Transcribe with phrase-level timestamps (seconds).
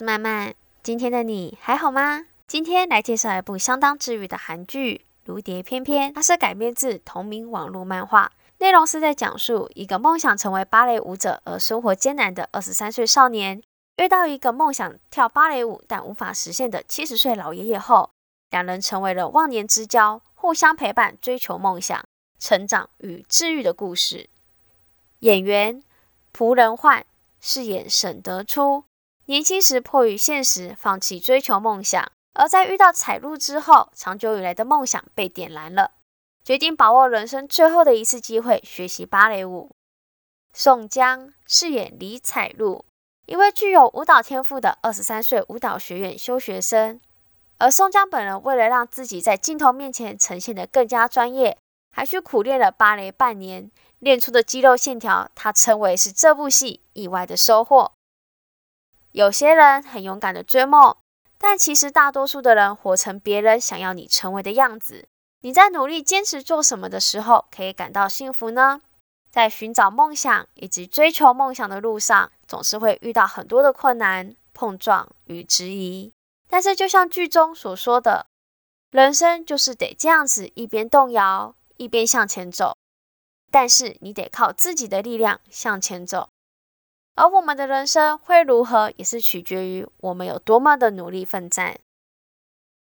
[0.00, 0.54] 是曼曼。
[0.82, 2.24] 今天的你还好吗？
[2.46, 4.94] 今天来介绍一部相当治愈的韩剧
[5.26, 13.62] 《如蝶翩翩》，它是改编自同名网络漫画，内容是在讲述一个梦想成为芭蕾舞者而生活艰难的二十三岁少年，
[13.98, 18.08] 遇到一个梦想跳芭蕾舞但无法实现的七十岁老爷爷后，
[18.48, 22.02] 两人成为了忘年之交，互相陪伴，追求梦想、
[22.38, 24.30] 成长与治愈的故事。
[25.18, 25.82] 演员
[26.32, 27.04] 朴仁焕
[27.38, 28.84] 饰演沈德初。
[29.30, 35.92] 年轻时迫于现实放弃追求梦想，而在遇到彩璐之后，长久以来的梦想被点燃了，
[36.42, 39.70] 决定把握人生最后的一次机会学习芭蕾舞。
[40.52, 42.84] 宋江饰演李彩璐，
[43.26, 47.00] 一位具有舞蹈天赋的二十三岁舞蹈学院休学生，
[47.58, 51.56] 而宋江本人为了让自己在镜头面前呈现得更加专业，
[51.92, 57.92] 还去苦练了芭蕾半年，练出的肌肉线条，他称为是这部戏意外的收获。
[59.12, 60.96] 有些人很勇敢的追梦，
[61.38, 65.08] 但其实大多数的人活成别人想要你成为的样子。
[65.42, 68.82] 你在努力坚持做什么的时候，可以感到幸福呢？
[69.30, 76.12] 在寻找梦想以及追求梦想的路上，总是会遇到很多的困难、碰撞与质疑。
[76.48, 78.26] 但是，就像剧中所说的，
[78.90, 82.76] 人生就是得这样子，一边动摇，一边向前走。
[83.50, 86.28] 但是，你得靠自己的力量向前走。
[87.14, 91.78] 而我们的人生会如何，也是取决于我们有多么的努力奋战。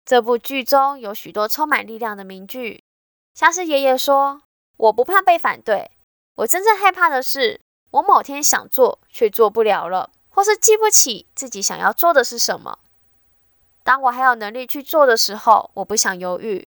[0.05, 2.85] 这部剧中有许多充满力量的名句，
[3.35, 4.43] 像是爷爷说
[4.77, 5.91] ：“我不怕被反对，
[6.35, 7.61] 我真正害怕的是，
[7.93, 12.81] 我某天想做却做不了了，或是记不起自己想要做的是什么。
[13.83, 16.67] 当我还有能力去做的时候，我不想犹豫，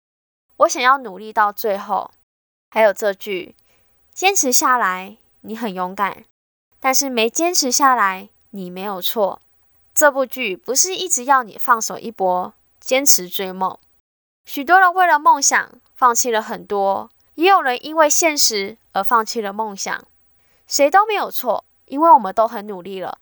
[0.58, 2.10] 我想要努力到最后。”
[2.72, 3.56] 还有这句
[4.14, 6.24] ：“坚持下来，你很勇敢。”
[6.80, 9.40] 但是没坚持下来，你没有错。
[9.94, 13.78] 这部剧不是一直要你放手一搏，坚持追梦。
[14.46, 20.02] 许多人为了梦想放弃了很多，也有人因为现实而放弃了梦想。
[20.66, 23.18] 谁都没有错，因为我们都很努力了。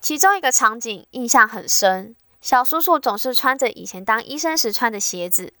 [0.00, 5.52] 其中一个场景印象很深，小叔叔总是穿着以前当医生时穿的鞋子。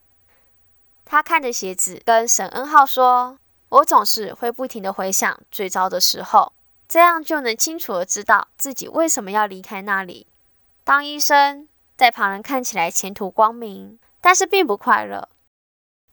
[1.04, 3.38] 他看着鞋子，跟沈恩浩说。
[3.72, 6.52] 我总是会不停的回想最糟的时候，
[6.86, 10.26] 这样就能清楚的知道自己为什么要离开那里。
[10.84, 11.66] 当医生，
[11.96, 15.26] 在旁人看起来前途光明，但是并不快乐。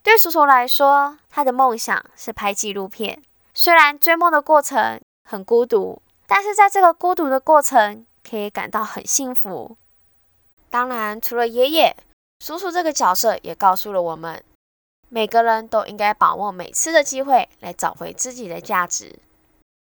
[0.02, 3.22] 对叔叔来说，他的梦想是拍纪录片。
[3.54, 9.76] 虽然追梦的过程很孤独，但是在这个孤独的过程，可以感到很幸福。
[10.70, 11.98] 当然，除了爷爷，
[12.40, 14.42] 叔叔这个角色也告诉了我们。
[15.12, 19.20] 每个人都应该把握每次的机会来找回自己的价值，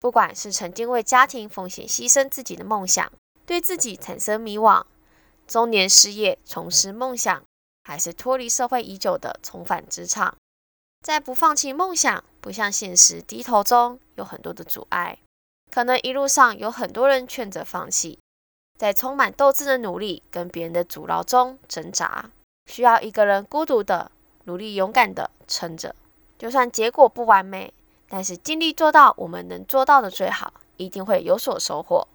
[0.01, 3.13] 不管是曾经为家庭奉献牺牲自己的梦想，
[3.45, 4.85] 对自己产生迷惘，
[5.47, 7.43] 中年失业重拾梦想，
[7.85, 10.35] 还是脱离社会已久的重返职场，
[11.05, 15.19] 在不放弃梦想、不向现实低头中，有很多的阻碍，
[15.71, 18.19] 可能一路上有很多人劝着放弃，
[18.79, 22.31] 在充满斗志的努力跟别人的阻挠中挣扎，
[22.65, 24.11] 需要一个人孤独的。
[24.49, 25.95] 努力勇敢的撑着，
[26.39, 27.71] 就算结果不完美，
[28.09, 32.09] 但是尽力做到我们能做到的最好，一定会有所收获。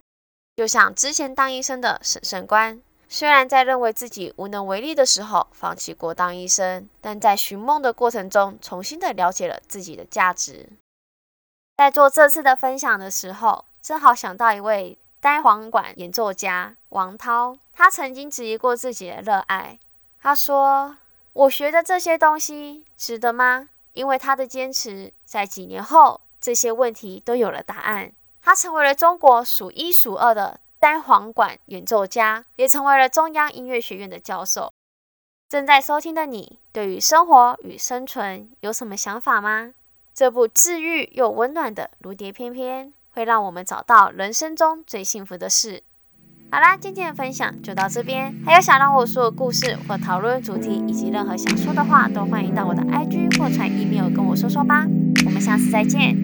[0.56, 10.68] 就像之前当医生的沈胜官，虽然在认为自己无能为力的时候放弃过当医生，但在寻梦的过程中，重新的了解了自己的价值。
[11.78, 19.78] 在做这次的分享的时候，正好想到一位单簧管演奏家王涛，他曾经质疑过自己的热爱，
[20.20, 20.98] 他说。
[21.34, 23.70] 我学的这些东西值得吗？
[23.94, 28.14] 因为他的坚持，在几年后，这些问题都有了答案。
[28.42, 34.72] 他成为了中国数一数二的单簧管演奏家，也成为了中央音乐学院的教授。
[35.50, 39.74] 正在收听的你，对于生活与生存有什么想法吗？
[40.13, 45.81] 这部治愈又温暖的《如蝶翩翩》，会让我们找到人生中最幸福的事。
[46.54, 48.32] 好啦，今天的分享就到这边。
[48.46, 54.86] 还有想让我说的故事或讨论主题，以及任何想说的话，都欢迎到我的 IG 或传 email 跟我说说吧。
[55.26, 56.16] 我们下次再见。